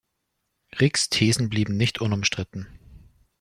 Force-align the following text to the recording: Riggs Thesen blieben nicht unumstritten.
Riggs 0.79 1.11
Thesen 1.11 1.47
blieben 1.49 1.77
nicht 1.77 2.01
unumstritten. 2.01 2.65